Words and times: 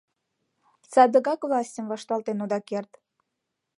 Садыгак 0.91 1.41
властьым 1.49 1.85
вашталтен 1.91 2.37
ода 2.43 2.59
керт! 2.69 2.91